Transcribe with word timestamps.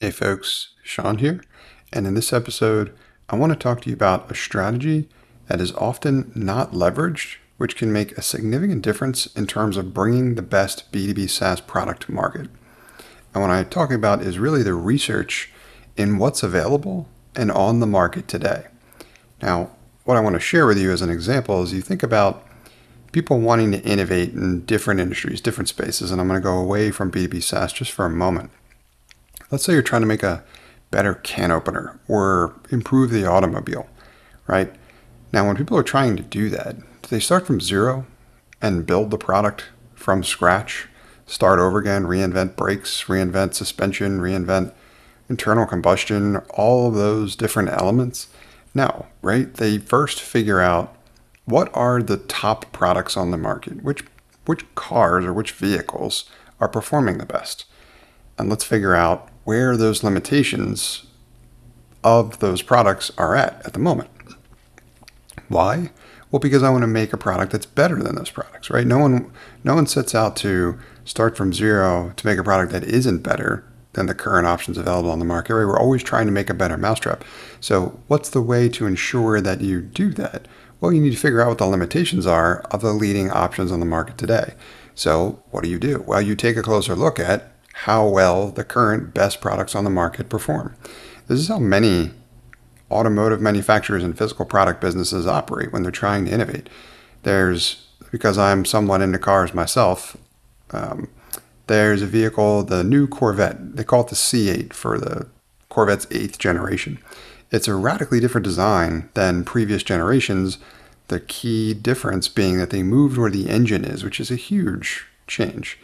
Hey 0.00 0.12
folks, 0.12 0.74
Sean 0.84 1.18
here, 1.18 1.42
and 1.92 2.06
in 2.06 2.14
this 2.14 2.32
episode, 2.32 2.94
I 3.28 3.34
want 3.34 3.52
to 3.52 3.58
talk 3.58 3.80
to 3.80 3.90
you 3.90 3.96
about 3.96 4.30
a 4.30 4.34
strategy 4.36 5.08
that 5.48 5.60
is 5.60 5.72
often 5.72 6.30
not 6.36 6.70
leveraged, 6.70 7.38
which 7.56 7.74
can 7.74 7.92
make 7.92 8.12
a 8.12 8.22
significant 8.22 8.82
difference 8.82 9.26
in 9.34 9.48
terms 9.48 9.76
of 9.76 9.92
bringing 9.92 10.36
the 10.36 10.42
best 10.42 10.92
B2B 10.92 11.28
SaaS 11.28 11.60
product 11.60 12.04
to 12.04 12.12
market. 12.12 12.48
And 13.34 13.42
what 13.42 13.50
I'm 13.50 13.68
talking 13.68 13.96
about 13.96 14.22
is 14.22 14.38
really 14.38 14.62
the 14.62 14.74
research 14.74 15.50
in 15.96 16.18
what's 16.18 16.44
available 16.44 17.08
and 17.34 17.50
on 17.50 17.80
the 17.80 17.86
market 17.86 18.28
today. 18.28 18.68
Now, 19.42 19.72
what 20.04 20.16
I 20.16 20.20
want 20.20 20.34
to 20.34 20.40
share 20.40 20.66
with 20.66 20.78
you 20.78 20.92
as 20.92 21.02
an 21.02 21.10
example 21.10 21.60
is 21.64 21.72
you 21.72 21.82
think 21.82 22.04
about 22.04 22.46
people 23.10 23.40
wanting 23.40 23.72
to 23.72 23.82
innovate 23.82 24.32
in 24.32 24.64
different 24.64 25.00
industries, 25.00 25.40
different 25.40 25.68
spaces, 25.68 26.12
and 26.12 26.20
I'm 26.20 26.28
going 26.28 26.40
to 26.40 26.44
go 26.44 26.56
away 26.56 26.92
from 26.92 27.10
B2B 27.10 27.42
SaaS 27.42 27.72
just 27.72 27.90
for 27.90 28.04
a 28.04 28.10
moment. 28.10 28.52
Let's 29.50 29.64
say 29.64 29.72
you're 29.72 29.82
trying 29.82 30.02
to 30.02 30.06
make 30.06 30.22
a 30.22 30.44
better 30.90 31.14
can 31.14 31.50
opener 31.50 31.98
or 32.06 32.54
improve 32.70 33.10
the 33.10 33.26
automobile, 33.26 33.88
right? 34.46 34.74
Now, 35.32 35.46
when 35.46 35.56
people 35.56 35.76
are 35.78 35.82
trying 35.82 36.16
to 36.16 36.22
do 36.22 36.50
that, 36.50 36.78
do 36.78 37.08
they 37.08 37.20
start 37.20 37.46
from 37.46 37.60
zero 37.60 38.06
and 38.60 38.86
build 38.86 39.10
the 39.10 39.18
product 39.18 39.66
from 39.94 40.22
scratch, 40.22 40.88
start 41.26 41.58
over 41.58 41.78
again, 41.78 42.04
reinvent 42.04 42.56
brakes, 42.56 43.04
reinvent 43.04 43.54
suspension, 43.54 44.20
reinvent 44.20 44.72
internal 45.28 45.66
combustion, 45.66 46.36
all 46.50 46.88
of 46.88 46.94
those 46.94 47.36
different 47.36 47.70
elements? 47.70 48.28
No, 48.74 49.06
right? 49.22 49.52
They 49.52 49.78
first 49.78 50.20
figure 50.20 50.60
out 50.60 50.94
what 51.44 51.70
are 51.74 52.02
the 52.02 52.18
top 52.18 52.70
products 52.72 53.16
on 53.16 53.30
the 53.30 53.38
market, 53.38 53.82
which 53.82 54.04
which 54.44 54.64
cars 54.74 55.26
or 55.26 55.32
which 55.32 55.52
vehicles 55.52 56.24
are 56.58 56.68
performing 56.68 57.18
the 57.18 57.26
best. 57.26 57.66
And 58.38 58.48
let's 58.48 58.64
figure 58.64 58.94
out 58.94 59.28
where 59.44 59.76
those 59.76 60.02
limitations 60.02 61.06
of 62.04 62.38
those 62.38 62.62
products 62.62 63.10
are 63.18 63.34
at 63.34 63.60
at 63.66 63.72
the 63.72 63.78
moment. 63.78 64.10
Why? 65.48 65.90
Well, 66.30 66.40
because 66.40 66.62
I 66.62 66.70
want 66.70 66.82
to 66.82 66.88
make 66.88 67.12
a 67.12 67.16
product 67.16 67.52
that's 67.52 67.66
better 67.66 68.02
than 68.02 68.14
those 68.14 68.30
products, 68.30 68.70
right? 68.70 68.86
No 68.86 68.98
one, 68.98 69.32
no 69.64 69.74
one 69.74 69.86
sets 69.86 70.14
out 70.14 70.36
to 70.36 70.78
start 71.04 71.36
from 71.36 71.54
zero 71.54 72.12
to 72.16 72.26
make 72.26 72.38
a 72.38 72.44
product 72.44 72.70
that 72.72 72.84
isn't 72.84 73.22
better 73.22 73.64
than 73.94 74.06
the 74.06 74.14
current 74.14 74.46
options 74.46 74.76
available 74.76 75.10
on 75.10 75.18
the 75.18 75.24
market, 75.24 75.54
right? 75.54 75.64
We're 75.64 75.78
always 75.78 76.02
trying 76.02 76.26
to 76.26 76.32
make 76.32 76.50
a 76.50 76.54
better 76.54 76.76
mousetrap. 76.76 77.24
So, 77.60 77.98
what's 78.08 78.28
the 78.28 78.42
way 78.42 78.68
to 78.68 78.86
ensure 78.86 79.40
that 79.40 79.62
you 79.62 79.80
do 79.80 80.10
that? 80.12 80.46
Well, 80.80 80.92
you 80.92 81.00
need 81.00 81.12
to 81.12 81.16
figure 81.16 81.40
out 81.40 81.48
what 81.48 81.58
the 81.58 81.66
limitations 81.66 82.26
are 82.26 82.60
of 82.70 82.82
the 82.82 82.92
leading 82.92 83.30
options 83.30 83.72
on 83.72 83.80
the 83.80 83.86
market 83.86 84.18
today. 84.18 84.54
So, 84.94 85.42
what 85.50 85.64
do 85.64 85.70
you 85.70 85.78
do? 85.78 86.04
Well, 86.06 86.20
you 86.20 86.36
take 86.36 86.56
a 86.56 86.62
closer 86.62 86.94
look 86.94 87.18
at 87.18 87.52
how 87.82 88.08
well 88.08 88.50
the 88.50 88.64
current 88.64 89.14
best 89.14 89.40
products 89.40 89.76
on 89.76 89.84
the 89.84 89.90
market 89.90 90.28
perform. 90.28 90.74
This 91.28 91.38
is 91.38 91.46
how 91.46 91.60
many 91.60 92.10
automotive 92.90 93.40
manufacturers 93.40 94.02
and 94.02 94.18
physical 94.18 94.44
product 94.44 94.80
businesses 94.80 95.28
operate 95.28 95.72
when 95.72 95.84
they're 95.84 95.92
trying 95.92 96.24
to 96.24 96.32
innovate. 96.32 96.68
There's, 97.22 97.86
because 98.10 98.36
I'm 98.36 98.64
somewhat 98.64 99.00
into 99.00 99.18
cars 99.18 99.54
myself, 99.54 100.16
um, 100.72 101.08
there's 101.68 102.02
a 102.02 102.06
vehicle, 102.06 102.64
the 102.64 102.82
new 102.82 103.06
Corvette. 103.06 103.76
They 103.76 103.84
call 103.84 104.00
it 104.00 104.08
the 104.08 104.16
C8 104.16 104.72
for 104.72 104.98
the 104.98 105.28
Corvette's 105.68 106.08
eighth 106.10 106.38
generation. 106.38 106.98
It's 107.52 107.68
a 107.68 107.76
radically 107.76 108.18
different 108.18 108.44
design 108.44 109.08
than 109.14 109.44
previous 109.44 109.84
generations. 109.84 110.58
The 111.08 111.20
key 111.20 111.74
difference 111.74 112.26
being 112.26 112.58
that 112.58 112.70
they 112.70 112.82
moved 112.82 113.18
where 113.18 113.30
the 113.30 113.48
engine 113.48 113.84
is, 113.84 114.02
which 114.02 114.18
is 114.18 114.32
a 114.32 114.36
huge 114.36 115.06
change. 115.28 115.78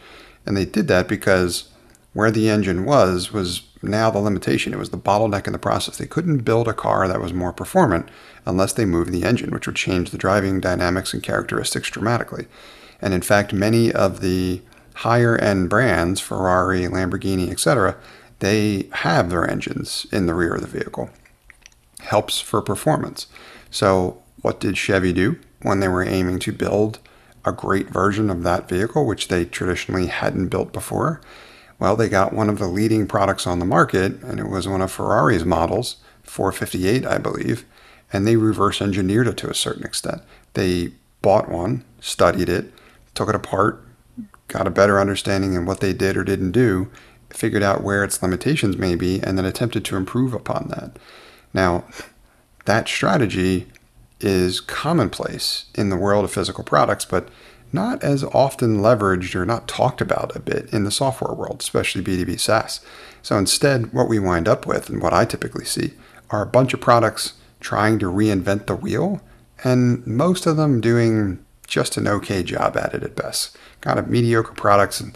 And 0.45 0.57
they 0.57 0.65
did 0.65 0.89
that 0.89 1.07
because 1.07 1.69
where 2.15 2.31
the 2.31 2.49
engine 2.49 2.85
was 2.85 3.33
was 3.33 3.63
now 3.83 4.09
the 4.09 4.19
limitation. 4.19 4.73
It 4.73 4.79
was 4.79 4.89
the 4.89 4.97
bottleneck 4.97 5.47
in 5.47 5.53
the 5.53 5.59
process. 5.59 5.97
They 5.97 6.05
couldn't 6.05 6.45
build 6.45 6.65
a 6.65 6.73
car 6.73 7.09
that 7.09 7.19
was 7.19 7.33
more 7.33 7.51
performant 7.51 8.07
unless 8.45 8.71
they 8.71 8.85
moved 8.85 9.11
the 9.11 9.25
engine, 9.25 9.51
which 9.51 9.67
would 9.67 9.75
change 9.75 10.09
the 10.09 10.17
driving 10.17 10.61
dynamics 10.61 11.13
and 11.13 11.21
characteristics 11.21 11.89
dramatically. 11.89 12.47
And 13.01 13.13
in 13.13 13.21
fact, 13.21 13.51
many 13.51 13.91
of 13.91 14.21
the 14.21 14.61
higher 14.93 15.37
end 15.37 15.69
brands, 15.69 16.21
Ferrari, 16.21 16.83
Lamborghini, 16.83 17.51
etc., 17.51 17.97
they 18.39 18.87
have 18.93 19.29
their 19.29 19.47
engines 19.49 20.07
in 20.09 20.25
the 20.25 20.33
rear 20.33 20.55
of 20.55 20.61
the 20.61 20.67
vehicle. 20.67 21.09
Helps 21.99 22.39
for 22.39 22.61
performance. 22.61 23.27
So, 23.69 24.21
what 24.41 24.61
did 24.61 24.77
Chevy 24.77 25.11
do 25.11 25.37
when 25.63 25.81
they 25.81 25.89
were 25.89 26.07
aiming 26.07 26.39
to 26.39 26.53
build 26.53 26.99
a 27.43 27.51
great 27.51 27.89
version 27.89 28.29
of 28.29 28.43
that 28.43 28.69
vehicle, 28.69 29.05
which 29.05 29.27
they 29.27 29.43
traditionally 29.43 30.07
hadn't 30.07 30.47
built 30.47 30.71
before? 30.71 31.19
Well, 31.79 31.95
they 31.95 32.09
got 32.09 32.33
one 32.33 32.49
of 32.49 32.59
the 32.59 32.67
leading 32.67 33.07
products 33.07 33.45
on 33.45 33.59
the 33.59 33.65
market, 33.65 34.21
and 34.23 34.39
it 34.39 34.47
was 34.47 34.67
one 34.67 34.81
of 34.81 34.91
Ferrari's 34.91 35.45
models, 35.45 35.97
458, 36.23 37.05
I 37.05 37.17
believe, 37.17 37.65
and 38.13 38.25
they 38.25 38.37
reverse 38.37 38.81
engineered 38.81 39.27
it 39.27 39.37
to 39.37 39.49
a 39.49 39.55
certain 39.55 39.83
extent. 39.83 40.21
They 40.53 40.91
bought 41.21 41.49
one, 41.49 41.83
studied 41.99 42.49
it, 42.49 42.71
took 43.13 43.29
it 43.29 43.35
apart, 43.35 43.83
got 44.47 44.67
a 44.67 44.71
better 44.71 44.99
understanding 44.99 45.57
of 45.57 45.65
what 45.65 45.79
they 45.79 45.91
did 45.91 46.15
or 46.15 46.23
didn't 46.23 46.51
do, 46.51 46.89
figured 47.29 47.63
out 47.63 47.83
where 47.83 48.03
its 48.03 48.21
limitations 48.21 48.77
may 48.77 48.95
be, 48.95 49.19
and 49.21 49.37
then 49.37 49.45
attempted 49.45 49.83
to 49.85 49.97
improve 49.97 50.33
upon 50.33 50.69
that. 50.69 50.97
Now, 51.53 51.83
that 52.65 52.87
strategy 52.87 53.67
is 54.21 54.61
commonplace 54.61 55.65
in 55.75 55.89
the 55.89 55.97
world 55.97 56.23
of 56.23 56.31
physical 56.31 56.63
products, 56.63 57.05
but 57.05 57.27
not 57.75 58.03
as 58.03 58.23
often 58.23 58.77
leveraged 58.77 59.35
or 59.35 59.45
not 59.45 59.67
talked 59.67 60.01
about 60.01 60.35
a 60.35 60.39
bit 60.39 60.73
in 60.73 60.83
the 60.83 60.91
software 60.91 61.35
world, 61.35 61.57
especially 61.59 62.01
B2B 62.01 62.39
SaaS. 62.39 62.79
So 63.21 63.37
instead, 63.37 63.93
what 63.93 64.09
we 64.09 64.17
wind 64.17 64.47
up 64.47 64.65
with, 64.65 64.89
and 64.89 65.01
what 65.01 65.13
I 65.13 65.25
typically 65.25 65.65
see, 65.65 65.93
are 66.31 66.41
a 66.41 66.47
bunch 66.47 66.73
of 66.73 66.81
products 66.81 67.33
trying 67.59 67.99
to 67.99 68.11
reinvent 68.11 68.65
the 68.65 68.75
wheel, 68.75 69.21
and 69.63 70.05
most 70.07 70.45
of 70.45 70.57
them 70.57 70.81
doing 70.81 71.43
just 71.67 71.97
an 71.97 72.07
okay 72.07 72.41
job 72.41 72.77
at 72.77 72.93
it 72.93 73.03
at 73.03 73.15
best. 73.15 73.55
Kind 73.81 73.99
of 73.99 74.09
mediocre 74.09 74.53
products, 74.53 74.99
and 74.99 75.15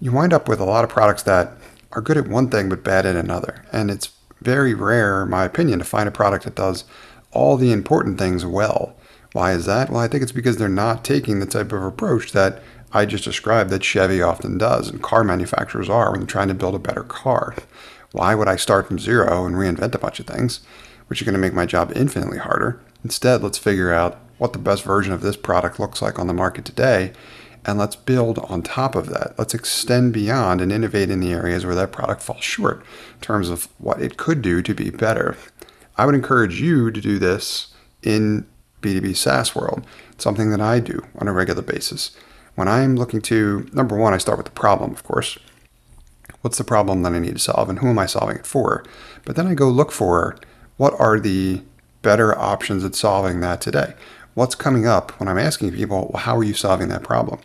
you 0.00 0.12
wind 0.12 0.32
up 0.32 0.48
with 0.48 0.60
a 0.60 0.64
lot 0.64 0.84
of 0.84 0.90
products 0.90 1.22
that 1.24 1.52
are 1.92 2.00
good 2.00 2.16
at 2.16 2.28
one 2.28 2.50
thing 2.50 2.68
but 2.68 2.84
bad 2.84 3.06
at 3.06 3.16
another. 3.16 3.64
And 3.72 3.90
it's 3.90 4.10
very 4.40 4.74
rare, 4.74 5.22
in 5.22 5.30
my 5.30 5.44
opinion, 5.44 5.78
to 5.78 5.84
find 5.84 6.08
a 6.08 6.12
product 6.12 6.44
that 6.44 6.54
does 6.54 6.84
all 7.32 7.56
the 7.56 7.72
important 7.72 8.18
things 8.18 8.44
well 8.44 8.94
why 9.36 9.52
is 9.52 9.66
that? 9.66 9.90
Well, 9.90 10.00
I 10.00 10.08
think 10.08 10.22
it's 10.22 10.32
because 10.32 10.56
they're 10.56 10.66
not 10.66 11.04
taking 11.04 11.40
the 11.40 11.46
type 11.46 11.70
of 11.70 11.82
approach 11.82 12.32
that 12.32 12.62
I 12.90 13.04
just 13.04 13.24
described 13.24 13.68
that 13.68 13.84
Chevy 13.84 14.22
often 14.22 14.56
does 14.56 14.88
and 14.88 15.02
car 15.02 15.24
manufacturers 15.24 15.90
are 15.90 16.10
when 16.10 16.20
they're 16.20 16.26
trying 16.26 16.48
to 16.48 16.54
build 16.54 16.74
a 16.74 16.78
better 16.78 17.02
car. 17.02 17.54
Why 18.12 18.34
would 18.34 18.48
I 18.48 18.56
start 18.56 18.88
from 18.88 18.98
zero 18.98 19.44
and 19.44 19.54
reinvent 19.54 19.94
a 19.94 19.98
bunch 19.98 20.20
of 20.20 20.26
things, 20.26 20.60
which 21.08 21.20
are 21.20 21.26
going 21.26 21.34
to 21.34 21.38
make 21.38 21.52
my 21.52 21.66
job 21.66 21.92
infinitely 21.94 22.38
harder? 22.38 22.80
Instead, 23.04 23.42
let's 23.42 23.58
figure 23.58 23.92
out 23.92 24.18
what 24.38 24.54
the 24.54 24.58
best 24.58 24.82
version 24.84 25.12
of 25.12 25.20
this 25.20 25.36
product 25.36 25.78
looks 25.78 26.00
like 26.00 26.18
on 26.18 26.28
the 26.28 26.32
market 26.32 26.64
today, 26.64 27.12
and 27.66 27.78
let's 27.78 27.94
build 27.94 28.38
on 28.38 28.62
top 28.62 28.94
of 28.94 29.10
that. 29.10 29.34
Let's 29.36 29.52
extend 29.52 30.14
beyond 30.14 30.62
and 30.62 30.72
innovate 30.72 31.10
in 31.10 31.20
the 31.20 31.34
areas 31.34 31.66
where 31.66 31.74
that 31.74 31.92
product 31.92 32.22
falls 32.22 32.42
short 32.42 32.82
in 33.16 33.20
terms 33.20 33.50
of 33.50 33.68
what 33.76 34.00
it 34.00 34.16
could 34.16 34.40
do 34.40 34.62
to 34.62 34.74
be 34.74 34.88
better. 34.88 35.36
I 35.98 36.06
would 36.06 36.14
encourage 36.14 36.58
you 36.58 36.90
to 36.90 37.00
do 37.02 37.18
this 37.18 37.74
in 38.02 38.46
B2B 38.86 39.16
SaaS 39.16 39.54
world. 39.54 39.84
Something 40.18 40.50
that 40.50 40.60
I 40.60 40.80
do 40.80 41.04
on 41.18 41.28
a 41.28 41.32
regular 41.32 41.62
basis. 41.62 42.16
When 42.54 42.68
I'm 42.68 42.96
looking 42.96 43.20
to, 43.22 43.68
number 43.72 43.96
one, 43.96 44.14
I 44.14 44.18
start 44.18 44.38
with 44.38 44.46
the 44.46 44.52
problem, 44.52 44.92
of 44.92 45.02
course. 45.02 45.38
What's 46.40 46.58
the 46.58 46.64
problem 46.64 47.02
that 47.02 47.12
I 47.12 47.18
need 47.18 47.34
to 47.34 47.38
solve 47.38 47.68
and 47.68 47.80
who 47.80 47.88
am 47.88 47.98
I 47.98 48.06
solving 48.06 48.36
it 48.36 48.46
for? 48.46 48.84
But 49.24 49.36
then 49.36 49.46
I 49.46 49.54
go 49.54 49.68
look 49.68 49.92
for 49.92 50.38
what 50.76 50.98
are 51.00 51.18
the 51.18 51.62
better 52.02 52.38
options 52.38 52.84
at 52.84 52.94
solving 52.94 53.40
that 53.40 53.60
today? 53.60 53.94
What's 54.34 54.54
coming 54.54 54.86
up 54.86 55.18
when 55.18 55.28
I'm 55.28 55.38
asking 55.38 55.72
people, 55.72 56.10
well, 56.12 56.22
how 56.22 56.36
are 56.36 56.44
you 56.44 56.54
solving 56.54 56.88
that 56.88 57.02
problem? 57.02 57.40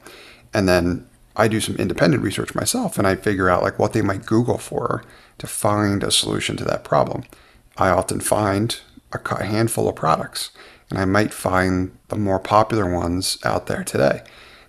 And 0.54 0.68
then 0.68 1.08
I 1.36 1.48
do 1.48 1.60
some 1.60 1.76
independent 1.78 2.22
research 2.22 2.54
myself 2.54 2.98
and 2.98 3.08
I 3.08 3.16
figure 3.16 3.50
out 3.50 3.64
like 3.64 3.80
what 3.80 3.94
they 3.94 4.02
might 4.02 4.26
Google 4.26 4.58
for 4.58 5.04
to 5.40 5.48
find 5.48 6.04
a 6.04 6.12
solution 6.12 6.58
to 6.58 6.64
that 6.66 6.84
problem. 6.84 7.24
I 7.78 7.90
often 7.90 8.20
find 8.20 8.80
a 9.14 9.44
handful 9.44 9.90
of 9.90 9.96
products 9.96 10.52
and 10.92 11.00
I 11.00 11.06
might 11.06 11.34
find 11.34 11.98
the 12.10 12.16
more 12.16 12.40
popular 12.40 12.92
ones 12.92 13.38
out 13.44 13.66
there 13.66 13.84
today. 13.84 14.22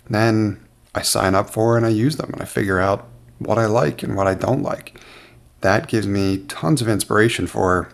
Then 0.09 0.65
I 0.95 1.01
sign 1.01 1.35
up 1.35 1.49
for 1.49 1.77
and 1.77 1.85
I 1.85 1.89
use 1.89 2.15
them 2.15 2.31
and 2.33 2.41
I 2.41 2.45
figure 2.45 2.79
out 2.79 3.07
what 3.39 3.59
I 3.59 3.65
like 3.65 4.01
and 4.01 4.15
what 4.15 4.27
I 4.27 4.33
don't 4.33 4.63
like. 4.63 4.99
That 5.61 5.87
gives 5.87 6.07
me 6.07 6.39
tons 6.39 6.81
of 6.81 6.87
inspiration 6.87 7.45
for 7.47 7.89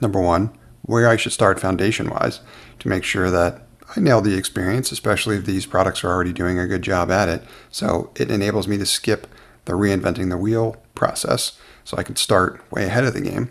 number 0.00 0.20
one, 0.20 0.50
where 0.82 1.08
I 1.08 1.16
should 1.16 1.32
start 1.32 1.60
foundation 1.60 2.10
wise 2.10 2.40
to 2.80 2.88
make 2.88 3.04
sure 3.04 3.30
that 3.30 3.66
I 3.96 4.00
nail 4.00 4.20
the 4.20 4.36
experience, 4.36 4.92
especially 4.92 5.36
if 5.36 5.44
these 5.44 5.66
products 5.66 6.04
are 6.04 6.10
already 6.10 6.32
doing 6.32 6.58
a 6.58 6.66
good 6.66 6.82
job 6.82 7.10
at 7.10 7.28
it. 7.28 7.42
So 7.70 8.10
it 8.16 8.30
enables 8.30 8.66
me 8.66 8.78
to 8.78 8.86
skip 8.86 9.26
the 9.66 9.72
reinventing 9.72 10.30
the 10.30 10.38
wheel 10.38 10.82
process 10.94 11.58
so 11.84 11.96
I 11.96 12.02
can 12.02 12.16
start 12.16 12.60
way 12.72 12.84
ahead 12.84 13.04
of 13.04 13.14
the 13.14 13.20
game. 13.20 13.50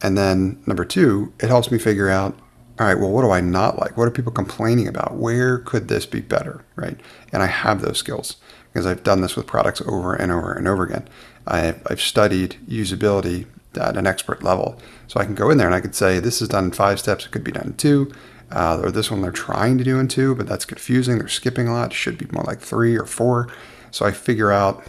And 0.00 0.16
then 0.16 0.62
number 0.66 0.84
two, 0.84 1.32
it 1.40 1.48
helps 1.48 1.70
me 1.70 1.78
figure 1.78 2.08
out 2.08 2.38
all 2.78 2.86
right, 2.86 2.98
well, 2.98 3.10
what 3.10 3.22
do 3.22 3.30
I 3.30 3.40
not 3.40 3.78
like? 3.78 3.96
What 3.96 4.08
are 4.08 4.12
people 4.12 4.32
complaining 4.32 4.88
about? 4.88 5.14
Where 5.14 5.58
could 5.58 5.88
this 5.88 6.06
be 6.06 6.20
better? 6.20 6.64
Right. 6.74 6.98
And 7.32 7.42
I 7.42 7.46
have 7.46 7.82
those 7.82 7.98
skills 7.98 8.36
because 8.72 8.86
I've 8.86 9.02
done 9.04 9.20
this 9.20 9.36
with 9.36 9.46
products 9.46 9.82
over 9.82 10.14
and 10.14 10.32
over 10.32 10.52
and 10.52 10.66
over 10.66 10.84
again. 10.84 11.08
I've, 11.46 11.82
I've 11.90 12.00
studied 12.00 12.56
usability 12.66 13.46
at 13.74 13.96
an 13.96 14.06
expert 14.06 14.42
level. 14.42 14.80
So 15.06 15.20
I 15.20 15.24
can 15.24 15.34
go 15.34 15.50
in 15.50 15.58
there 15.58 15.66
and 15.66 15.74
I 15.74 15.80
could 15.80 15.94
say, 15.94 16.18
this 16.18 16.40
is 16.40 16.48
done 16.48 16.66
in 16.66 16.72
five 16.72 16.98
steps, 16.98 17.26
it 17.26 17.32
could 17.32 17.44
be 17.44 17.52
done 17.52 17.68
in 17.68 17.74
two. 17.74 18.10
Uh, 18.50 18.80
or 18.82 18.90
this 18.90 19.10
one 19.10 19.22
they're 19.22 19.32
trying 19.32 19.78
to 19.78 19.84
do 19.84 19.98
in 19.98 20.08
two, 20.08 20.34
but 20.34 20.46
that's 20.46 20.66
confusing. 20.66 21.18
They're 21.18 21.28
skipping 21.28 21.68
a 21.68 21.72
lot. 21.72 21.92
It 21.92 21.94
should 21.94 22.18
be 22.18 22.26
more 22.32 22.44
like 22.44 22.60
three 22.60 22.96
or 22.98 23.06
four. 23.06 23.48
So 23.90 24.04
I 24.04 24.12
figure 24.12 24.52
out 24.52 24.84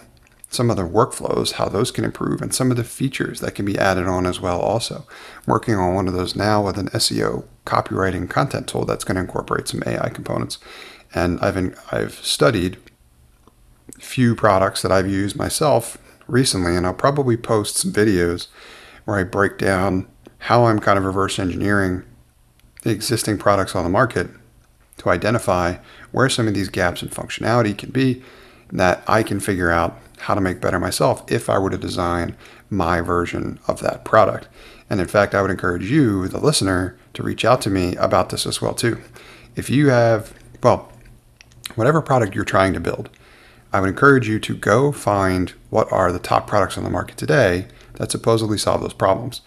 some 0.54 0.70
of 0.70 0.78
the 0.78 0.84
workflows, 0.84 1.54
how 1.54 1.68
those 1.68 1.92
can 1.92 2.04
improve, 2.04 2.42
and 2.42 2.54
some 2.54 2.72
of 2.72 2.78
the 2.78 2.84
features 2.84 3.40
that 3.40 3.56
can 3.56 3.66
be 3.66 3.78
added 3.78 4.06
on 4.06 4.26
as 4.26 4.40
well. 4.40 4.60
Also, 4.60 5.06
I'm 5.08 5.52
working 5.52 5.76
on 5.76 5.96
one 5.96 6.08
of 6.08 6.14
those 6.14 6.36
now 6.36 6.64
with 6.64 6.78
an 6.78 6.90
SEO 6.90 7.46
copywriting 7.66 8.30
content 8.30 8.68
tool 8.68 8.86
that's 8.86 9.04
going 9.04 9.16
to 9.16 9.22
incorporate 9.22 9.68
some 9.68 9.84
AI 9.86 10.10
components. 10.10 10.60
And 11.14 11.40
I've 11.40 11.58
in, 11.58 11.76
I've 11.92 12.14
studied 12.16 12.78
few 14.00 14.36
products 14.36 14.82
that 14.82 14.92
I've 14.92 15.10
used 15.10 15.36
myself 15.36 15.98
recently, 16.28 16.76
and 16.76 16.86
I'll 16.86 16.94
probably 16.94 17.38
post 17.38 17.78
some 17.78 17.92
videos 17.92 18.48
where 19.06 19.18
I 19.18 19.24
break 19.24 19.58
down 19.58 20.08
how 20.40 20.66
I'm 20.66 20.80
kind 20.80 20.98
of 20.98 21.06
reverse 21.06 21.40
engineering 21.40 22.04
the 22.82 22.92
existing 22.92 23.38
products 23.38 23.76
on 23.76 23.84
the 23.84 23.90
market 23.90 24.30
to 24.98 25.10
identify 25.10 25.78
where 26.12 26.30
some 26.30 26.48
of 26.48 26.54
these 26.54 26.70
gaps 26.70 27.02
in 27.02 27.10
functionality 27.10 27.78
can 27.78 27.92
be 27.92 28.22
that 28.72 29.04
I 29.08 29.24
can 29.24 29.40
figure 29.40 29.72
out 29.72 30.00
how 30.24 30.34
to 30.34 30.42
make 30.42 30.62
better 30.62 30.80
myself 30.80 31.24
if 31.32 31.50
I 31.50 31.58
were 31.58 31.70
to 31.70 31.78
design 31.78 32.38
my 32.70 33.02
version 33.02 33.60
of 33.68 33.82
that 33.82 34.06
product. 34.06 34.48
And 34.90 35.02
in 35.02 35.08
fact, 35.08 35.36
I 35.36 35.42
would 35.42 35.52
encourage 35.52 35.90
you, 35.90 36.28
the 36.28 36.40
listener, 36.40 36.98
to 37.14 37.24
reach 37.24 37.44
out 37.44 37.62
to 37.62 37.70
me 37.70 37.96
about 37.98 38.30
this 38.30 38.46
as 38.46 38.62
well 38.62 38.74
too. 38.74 39.02
If 39.56 39.70
you 39.70 39.90
have, 39.90 40.34
well, 40.62 40.92
whatever 41.76 42.02
product 42.02 42.36
you're 42.36 42.46
trying 42.46 42.74
to 42.74 42.80
build, 42.80 43.10
I 43.74 43.82
would 43.82 43.90
encourage 43.90 44.28
you 44.28 44.40
to 44.40 44.56
go 44.56 44.92
find 44.92 45.54
what 45.70 45.92
are 45.92 46.12
the 46.12 46.20
top 46.20 46.48
products 46.48 46.78
on 46.78 46.84
the 46.84 46.90
market 46.90 47.18
today 47.18 47.68
that 47.96 48.12
supposedly 48.12 48.58
solve 48.58 48.82
those 48.82 48.94
problems 48.94 49.42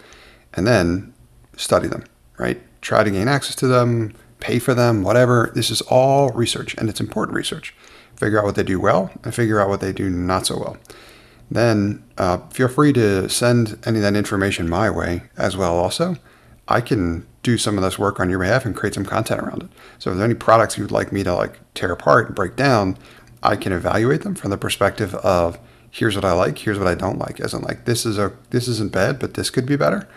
and 0.52 0.67
then 0.67 1.14
study 1.56 1.88
them, 1.88 2.05
right? 2.38 2.61
Try 2.82 3.02
to 3.02 3.11
gain 3.11 3.29
access 3.29 3.56
to 3.56 3.67
them, 3.67 4.14
pay 4.40 4.58
for 4.58 4.75
them, 4.75 5.02
whatever. 5.02 5.52
This 5.55 5.70
is 5.70 5.81
all 5.82 6.29
research 6.31 6.75
and 6.76 6.90
it's 6.90 7.00
important 7.00 7.34
research. 7.34 7.75
Figure 8.17 8.39
out 8.39 8.45
what 8.45 8.55
they 8.55 8.63
do 8.63 8.81
well 8.81 9.11
and 9.25 9.35
figure 9.35 9.61
out 9.61 9.69
what 9.69 9.81
they 9.81 9.93
do 9.93 10.09
not 10.09 10.47
so 10.47 10.59
well. 10.59 10.77
Then 11.51 12.03
uh, 12.19 12.39
feel 12.49 12.69
free 12.69 12.93
to 12.95 13.29
send 13.29 13.79
any 13.87 13.99
of 13.99 14.03
that 14.03 14.17
information 14.17 14.69
my 14.69 14.91
way 14.91 15.25
as 15.37 15.57
well, 15.57 15.77
also. 15.77 16.17
I 16.69 16.81
can 16.81 17.27
do 17.43 17.57
some 17.57 17.77
of 17.77 17.85
this 17.85 17.99
work 17.99 18.19
on 18.19 18.29
your 18.29 18.41
behalf 18.41 18.65
and 18.65 18.75
create 18.75 18.95
some 18.95 19.05
content 19.05 19.41
around 19.41 19.63
it. 19.63 19.69
So 20.01 20.11
if 20.11 20.17
there 20.17 20.25
are 20.25 20.31
any 20.31 20.35
products 20.35 20.77
you'd 20.77 20.91
like 20.91 21.13
me 21.13 21.23
to 21.23 21.33
like 21.33 21.61
tear 21.75 21.93
apart 21.93 22.27
and 22.27 22.35
break 22.35 22.57
down, 22.57 22.99
I 23.43 23.55
can 23.55 23.73
evaluate 23.73 24.23
them 24.23 24.35
from 24.35 24.51
the 24.51 24.59
perspective 24.59 25.15
of 25.17 25.59
here's 25.93 26.17
what 26.17 26.25
I 26.25 26.33
like, 26.33 26.59
here's 26.59 26.79
what 26.79 26.89
I 26.89 26.97
don't 26.97 27.19
like. 27.19 27.39
As 27.39 27.55
in 27.55 27.63
like 27.63 27.85
this 27.85 28.05
is 28.05 28.19
a 28.19 28.33
this 28.51 28.67
isn't 28.67 28.91
bad, 28.91 29.21
but 29.21 29.35
this 29.35 29.51
could 29.51 29.67
be 29.67 29.77
better. 29.77 30.09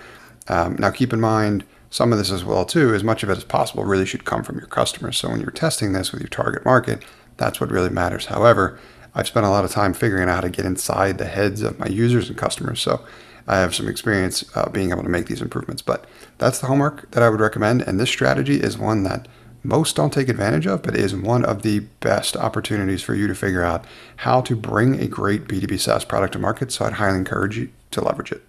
Um, 0.47 0.75
now 0.79 0.89
keep 0.89 1.13
in 1.13 1.21
mind 1.21 1.63
some 1.91 2.11
of 2.11 2.17
this 2.17 2.31
as 2.31 2.43
well 2.43 2.65
too. 2.65 2.95
As 2.95 3.03
much 3.03 3.21
of 3.21 3.29
it 3.29 3.37
as 3.37 3.43
possible 3.43 3.83
really 3.83 4.07
should 4.07 4.25
come 4.25 4.43
from 4.43 4.57
your 4.57 4.67
customers. 4.67 5.17
So 5.19 5.29
when 5.29 5.39
you're 5.39 5.51
testing 5.51 5.93
this 5.93 6.11
with 6.11 6.21
your 6.21 6.29
target 6.29 6.65
market, 6.65 7.03
that's 7.39 7.59
what 7.59 7.71
really 7.71 7.89
matters. 7.89 8.27
However, 8.27 8.79
I've 9.15 9.27
spent 9.27 9.45
a 9.45 9.49
lot 9.49 9.65
of 9.65 9.71
time 9.71 9.93
figuring 9.93 10.29
out 10.29 10.35
how 10.35 10.41
to 10.41 10.49
get 10.49 10.65
inside 10.65 11.17
the 11.17 11.25
heads 11.25 11.61
of 11.61 11.79
my 11.79 11.87
users 11.87 12.29
and 12.29 12.37
customers. 12.37 12.79
So 12.81 13.03
I 13.47 13.57
have 13.57 13.73
some 13.73 13.87
experience 13.87 14.45
uh, 14.55 14.69
being 14.69 14.91
able 14.91 15.03
to 15.03 15.09
make 15.09 15.25
these 15.25 15.41
improvements. 15.41 15.81
But 15.81 16.05
that's 16.37 16.59
the 16.59 16.67
homework 16.67 17.09
that 17.11 17.23
I 17.23 17.29
would 17.29 17.39
recommend. 17.39 17.81
And 17.81 17.99
this 17.99 18.09
strategy 18.09 18.61
is 18.61 18.77
one 18.77 19.03
that 19.03 19.27
most 19.63 19.95
don't 19.95 20.13
take 20.13 20.29
advantage 20.29 20.67
of, 20.67 20.83
but 20.83 20.95
is 20.95 21.15
one 21.15 21.43
of 21.43 21.63
the 21.63 21.79
best 21.99 22.37
opportunities 22.37 23.01
for 23.01 23.15
you 23.15 23.27
to 23.27 23.35
figure 23.35 23.63
out 23.63 23.83
how 24.17 24.41
to 24.41 24.55
bring 24.55 24.99
a 24.99 25.07
great 25.07 25.45
B2B 25.45 25.79
SaaS 25.79 26.05
product 26.05 26.33
to 26.33 26.39
market. 26.39 26.71
So 26.71 26.85
I'd 26.85 26.93
highly 26.93 27.17
encourage 27.17 27.57
you 27.57 27.69
to 27.91 28.01
leverage 28.01 28.31
it. 28.31 28.48